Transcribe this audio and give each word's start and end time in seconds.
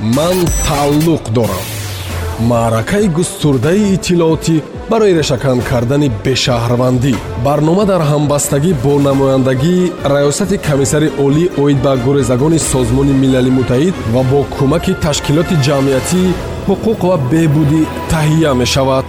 ман 0.00 0.36
тааллуқ 0.66 1.24
дорам. 1.36 1.66
Маъракаи 2.40 3.08
густурдаи 3.08 3.94
иттилоотӣ 3.94 4.62
барои 4.90 5.14
решакан 5.20 5.58
кардани 5.70 6.10
бешаҳрвандӣ. 6.24 7.14
Барнома 7.44 7.84
дар 7.84 8.02
ҳамбастагӣ 8.10 8.72
бо 8.84 8.92
намояндагии 9.08 9.92
раёсати 10.12 10.56
комиссари 10.68 11.08
олӣ 11.24 11.44
оид 11.62 11.78
ба 11.84 11.92
гурезагони 12.04 12.58
созмони 12.70 13.14
милали 13.22 13.50
муттаҳид 13.58 13.94
ва 14.14 14.22
бо 14.30 14.40
кӯмаки 14.56 14.92
ташкилоти 15.04 15.56
ҷамъиятии 15.66 16.34
ҳуқуқ 16.68 17.00
ва 17.08 17.16
беҳбудӣ 17.30 17.80
таҳия 18.12 18.52
мешавад 18.62 19.04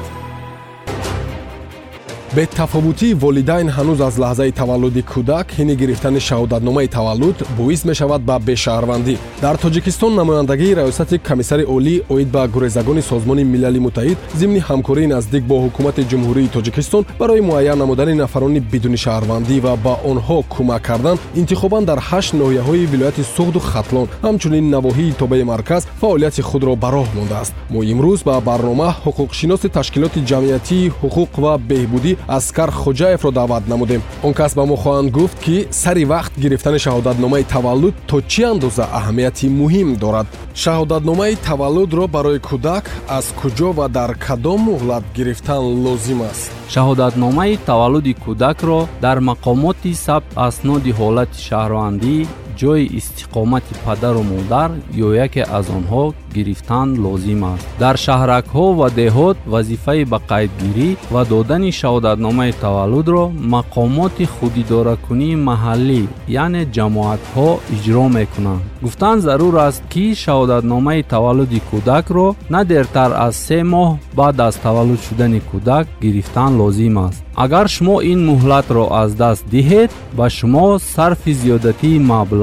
бетафовутии 2.36 3.14
волидайн 3.14 3.70
ҳанӯз 3.70 4.00
аз 4.08 4.16
лаҳзаи 4.24 4.52
таваллуди 4.52 5.02
кӯдак 5.14 5.48
ҳини 5.58 5.76
гирифтани 5.82 6.20
шаҳодатномаи 6.28 6.88
таваллуд 6.98 7.38
боис 7.58 7.82
мешавад 7.90 8.22
ба 8.30 8.36
бешаҳрвандӣ. 8.48 9.16
Дар 9.42 9.56
тоҷикистон 9.64 10.12
намояндагии 10.22 10.76
раёсати 10.82 11.16
комиссари 11.30 11.64
олӣ 11.76 11.96
оид 12.14 12.30
ба 12.36 12.48
гурезагони 12.48 13.02
созмони 13.02 13.44
милали 13.54 13.80
муттаҳид 13.86 14.18
зимни 14.40 14.60
ҳамкории 14.70 15.12
наздик 15.16 15.44
бо 15.52 15.56
ҳукумати 15.66 16.02
ҷумҳурии 16.12 16.54
тоҷикистон 16.56 17.04
барои 17.20 17.42
муайян 17.50 17.78
намудани 17.84 18.14
нафарони 18.24 18.60
бидуни 18.72 18.98
шаҳрвандӣ 19.06 19.56
ва 19.66 19.74
ба 19.86 19.94
онҳо 20.12 20.38
кӯмак 20.54 20.82
кардан 20.88 21.18
интихобан 21.42 21.84
дар 21.90 22.00
ҳашт 22.10 22.32
ноҳияҳои 22.42 22.90
вилояти 22.94 23.24
суғду 23.36 23.60
хатлон. 23.72 24.08
Ҳамчунин 24.26 24.66
навоҳии 24.76 25.16
тобаи 25.22 25.44
марказ 25.54 25.82
фаъолияти 26.02 26.42
худро 26.50 26.74
ба 26.84 26.90
роҳ 26.96 27.08
мондааст. 27.18 27.54
Мо 27.74 27.80
имрӯз 27.94 28.20
ба 28.30 28.36
барнома 28.48 28.90
ҳуқуқшиноси 29.06 29.68
ташкилоти 29.78 30.20
ҷамъиятии 30.30 30.92
ҳуқуқ 31.02 31.32
ва 31.44 31.54
беҳбудӣ 31.70 32.14
аскар 32.28 32.70
хоҷаевро 32.72 33.32
даъват 33.32 33.68
намудем. 33.68 34.02
Он 34.24 34.34
кас 34.34 34.56
ба 34.56 34.66
мо 34.66 34.76
хоҳанд 34.76 35.12
гуфт 35.12 35.40
ки 35.46 35.68
сари 35.72 36.06
вақт 36.06 36.34
гирифтани 36.44 36.80
шаҳодатномаи 36.86 37.44
таваллуд 37.44 37.96
то 38.08 38.22
чӣ 38.32 38.44
андоза 38.52 38.86
аҳамияти 39.00 39.48
муҳим 39.60 39.90
дорад? 40.04 40.28
Шаҳодатномаи 40.64 41.36
таваллудро 41.50 42.08
барои 42.08 42.40
кӯдак 42.50 42.86
аз 43.18 43.26
куҷо 43.40 43.70
ва 43.78 43.88
дар 43.98 44.12
кадом 44.26 44.60
муҳлат 44.70 45.04
гирифтан 45.18 45.64
лозим 45.84 46.22
аст? 46.22 46.52
Шаҳодатномаи 46.74 47.60
таваллуди 47.70 48.14
кӯдакро 48.26 48.80
дар 49.02 49.18
мақомоти 49.30 49.94
сабт 50.06 50.28
асноди 50.48 50.92
ҳолати 51.00 51.38
шаҳрвандӣ 51.48 52.16
ҷойи 52.62 52.92
истиқомати 53.00 53.74
падару 53.86 54.24
модар 54.34 54.70
ё 55.06 55.10
яке 55.26 55.42
аз 55.58 55.66
онҳо 55.78 56.04
гирифтан 56.36 56.88
лозим 57.06 57.42
аст. 57.54 57.66
Дар 57.84 57.96
шаҳракҳо 58.06 58.66
ва 58.80 58.88
деҳот 59.02 59.38
вазифаи 59.54 60.04
ба 60.12 60.20
қайдгирӣ 60.32 60.90
ва 61.14 61.22
додани 61.34 61.72
шаҳодатномаи 61.80 62.58
таваллудро 62.64 63.24
мақомоти 63.56 64.26
худидоракунии 64.36 65.42
маҳаллӣ 65.50 66.02
яъне 66.44 66.64
ҷамоатҳо 66.76 67.50
иҷро 67.76 68.06
мекунанд. 68.18 68.64
Гуфтан 68.84 69.18
зарур 69.28 69.56
аст 69.68 69.82
ки 69.94 70.06
шаҳодатномаи 70.24 71.08
таваллуди 71.14 71.60
кӯдакро 71.70 72.28
на 72.54 72.62
дертар 72.72 73.12
аз 73.28 73.36
се 73.48 73.60
моҳ 73.74 73.90
баъд 74.20 74.36
аз 74.48 74.56
таваллуд 74.66 75.02
шудани 75.08 75.42
кӯдак 75.50 75.86
гирифтан 76.04 76.52
лозим 76.62 76.98
аст. 77.08 77.24
Агар 77.44 77.68
шумо 77.76 77.96
ин 78.12 78.20
муҳлатро 78.30 78.84
аз 79.02 79.12
даст 79.22 79.44
диҳед 79.54 79.92
ба 80.18 80.26
шумо 80.38 80.66
сарфи 80.96 81.34
зиёдатии 81.42 82.04
маблағ 82.14 82.43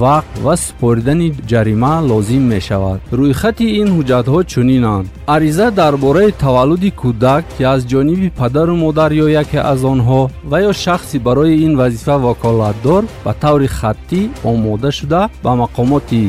вақт 0.00 0.32
ва 0.44 0.54
супоридани 0.64 1.28
ҷарима 1.50 1.94
лозим 2.10 2.44
мешавад 2.54 3.00
рӯйхати 3.18 3.66
ин 3.80 3.88
ҳуҷҷатҳо 3.96 4.40
чунинанд 4.52 5.06
ариза 5.34 5.66
дар 5.80 5.94
бораи 6.04 6.36
таваллуди 6.44 6.90
кӯдак 7.02 7.42
ки 7.54 7.62
аз 7.74 7.80
ҷониби 7.92 8.28
падару 8.40 8.74
модар 8.84 9.10
ё 9.24 9.26
яке 9.42 9.58
аз 9.72 9.80
онҳо 9.92 10.22
ва 10.50 10.58
ё 10.68 10.72
шахси 10.84 11.16
барои 11.26 11.60
ин 11.66 11.72
вазифа 11.80 12.16
ваколатдор 12.26 13.02
ба 13.24 13.32
таври 13.42 13.68
хаттӣ 13.78 14.20
омода 14.50 14.90
шуда 14.98 15.22
ба 15.44 15.52
мақомоти 15.62 16.24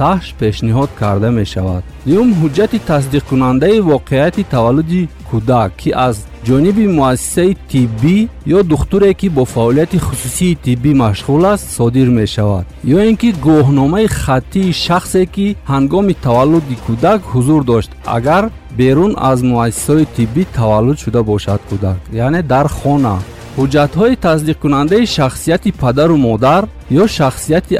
саҳш 0.00 0.26
пешниҳод 0.40 0.90
карда 1.00 1.28
мешавад 1.40 1.82
дуюм 2.06 2.28
ҳуҷҷати 2.40 2.78
тасдиқкунандаи 2.90 3.84
воқеияти 3.92 4.42
таваллуди 4.54 5.02
кӯдак 5.30 5.70
ки 5.80 5.90
аз 6.08 6.16
ҷониби 6.48 6.86
муассисаи 6.98 7.52
тиббӣ 7.70 8.16
ё 8.56 8.58
духтуре 8.72 9.10
ки 9.20 9.28
бо 9.36 9.42
фаъолияти 9.54 9.98
хусусии 10.06 10.58
тиббӣ 10.64 10.92
машғул 11.04 11.42
аст 11.52 11.66
содир 11.78 12.08
мешавад 12.20 12.64
ё 12.96 12.98
ин 13.10 13.16
ки 13.20 13.28
гуvoҳномаи 13.46 14.06
хаттии 14.22 14.76
шахсе 14.84 15.22
ки 15.34 15.46
ҳангоми 15.72 16.14
таваллуди 16.26 16.76
кӯдак 16.86 17.20
ҳузур 17.32 17.62
дошт 17.70 17.90
агар 18.16 18.44
берун 18.78 19.12
аз 19.30 19.38
муассисаҳои 19.50 20.10
тиббӣ 20.16 20.42
таваллуд 20.58 20.98
шуда 21.04 21.20
бошад 21.30 21.60
кӯдак 21.70 21.98
яъне 22.24 22.40
дар 22.52 22.66
хона 22.78 23.16
ҳуҷҷатҳои 23.58 24.20
тасдиқкунандаи 24.26 25.04
шахсияти 25.16 25.70
падару 25.82 26.16
модар 26.28 26.62
ё 27.02 27.04
шахсияти 27.18 27.74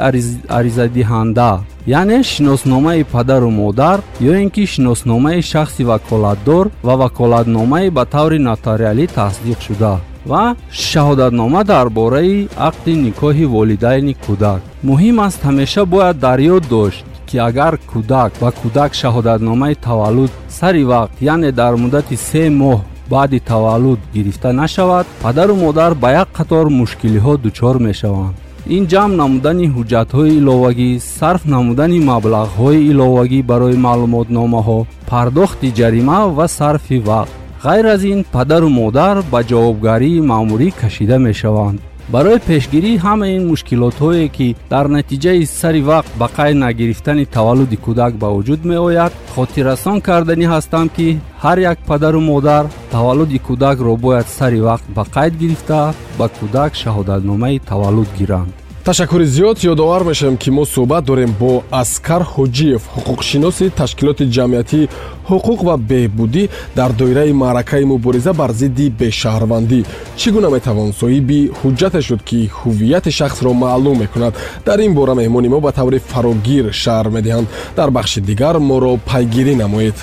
аризадиҳанда 0.59 1.51
яъне 1.87 2.23
шиносномаи 2.23 3.05
падару 3.05 3.51
модар 3.51 3.99
ё 4.21 4.33
ин 4.43 4.51
ки 4.51 4.67
шиносномаи 4.67 5.43
шахси 5.43 5.83
ваколатдор 5.85 6.71
ва 6.83 6.95
ваколатномае 6.97 7.91
ба 7.91 8.05
таври 8.05 8.39
нотариалӣ 8.39 9.07
тасдиқ 9.19 9.61
шуда 9.67 9.95
ва 10.27 10.57
шаҳодатнома 10.71 11.63
дар 11.65 11.87
бораи 11.89 12.49
ақди 12.69 12.93
никоҳи 13.07 13.45
волидайни 13.55 14.15
кӯдак. 14.25 14.61
Муҳим 14.89 15.17
аст 15.27 15.41
ҳамеша 15.49 15.83
бояд 15.93 16.17
дар 16.27 16.39
ёд 16.57 16.65
дошт 16.75 17.05
ки 17.29 17.37
агар 17.49 17.75
кӯдак 17.91 18.31
ба 18.43 18.49
кӯдак 18.61 18.91
шаҳодатномаи 19.01 19.81
таваллуд 19.87 20.33
сари 20.59 20.85
вақт 20.93 21.17
яъне 21.33 21.51
дар 21.61 21.75
муддати 21.83 22.17
се 22.29 22.43
моҳ 22.61 22.79
баъди 23.13 23.41
таваллуд 23.41 24.01
гирифта 24.15 24.51
нашавад 24.63 25.07
падару 25.23 25.55
модар 25.65 25.93
ба 26.03 26.09
як 26.23 26.29
қатор 26.39 26.65
мушкилиҳо 26.81 27.33
дучор 27.45 27.77
мешаванд 27.89 28.35
ин 28.67 28.85
ҷамъ 28.93 29.17
намудани 29.23 29.67
ҳуҷҷатҳои 29.75 30.37
иловагӣ 30.41 30.91
сарф 31.19 31.43
намудани 31.55 31.99
маблағҳои 32.11 32.87
иловагӣ 32.91 33.41
барои 33.51 33.77
маълумотномаҳо 33.87 34.79
пардохти 35.11 35.69
ҷарима 35.79 36.19
ва 36.37 36.47
сарфи 36.59 36.99
вақт. 37.09 37.33
Ғайр 37.65 37.87
аз 37.95 38.03
ин 38.13 38.21
падару 38.35 38.69
модар 38.81 39.17
ба 39.33 39.41
ҷавобгарии 39.51 40.25
маъмурӣ 40.31 40.69
кашида 40.81 41.19
мешаванд 41.27 41.79
барои 42.13 42.39
пешгирии 42.51 43.01
ҳама 43.05 43.27
ин 43.37 43.43
мушкилотҳое 43.51 44.27
ки 44.37 44.49
дар 44.73 44.87
натиҷаи 44.97 45.43
сари 45.61 45.83
вақт 45.91 46.13
ба 46.21 46.27
қайд 46.37 46.57
нагирифтани 46.65 47.25
таваллуди 47.37 47.77
кӯдак 47.87 48.13
ба 48.23 48.29
вуҷуд 48.37 48.61
меояд 48.71 49.13
хотиррасон 49.35 49.99
карданӣ 50.09 50.47
ҳастам 50.55 50.87
ки 50.97 51.09
ҳар 51.43 51.59
як 51.73 51.79
падару 51.89 52.21
модар 52.31 52.65
таваллуди 52.95 53.39
кӯдакро 53.47 53.93
бояд 54.05 54.29
сари 54.39 54.61
вақт 54.69 54.87
ба 54.97 55.03
қайд 55.15 55.33
гирифта 55.43 55.81
ба 56.19 56.27
кӯдак 56.39 56.73
шаҳодатномаи 56.83 57.63
таваллуд 57.71 58.11
гиранд 58.19 58.53
ташаккури 58.91 59.25
зиёд 59.25 59.59
ёдовар 59.73 60.03
мешавем 60.05 60.37
ки 60.37 60.51
мо 60.51 60.65
суҳбат 60.65 61.05
дорем 61.05 61.33
бо 61.41 61.63
аскар 61.71 62.23
ҳоҷиев 62.35 62.83
ҳуқуқшиноси 62.95 63.71
ташкилоти 63.81 64.25
ҷамъиятии 64.37 64.89
ҳуқуқ 65.31 65.61
ва 65.69 65.77
беҳбудӣ 65.91 66.45
дар 66.79 66.91
доираи 67.01 67.33
маъракаи 67.33 67.85
мубориза 67.85 68.33
бар 68.33 68.51
зидди 68.61 68.87
бешаҳрвандӣ 69.01 69.81
чӣ 70.21 70.29
гуна 70.35 70.49
метавон? 70.57 70.89
Соҳиби 71.01 71.41
ҳуҷҷате 71.61 72.01
шуд 72.09 72.21
ки 72.29 72.51
ҳуввияти 72.59 73.11
шахсро 73.19 73.53
маълум 73.53 73.97
мекунад. 74.03 74.35
Дар 74.67 74.79
ин 74.87 74.93
бора 74.99 75.15
меҳмони 75.21 75.49
мо 75.55 75.61
ба 75.67 75.71
таври 75.79 75.99
фарогир 76.13 76.65
шаҳр 76.83 77.07
медиҳанд. 77.17 77.47
Дар 77.79 77.89
бахши 77.97 78.21
дигар 78.31 78.57
моро 78.71 78.93
пайгирӣ 79.09 79.55
намоед. 79.63 79.99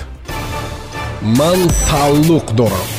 Ман 1.38 1.58
тааллуқ 1.88 2.46
дорам 2.60 2.97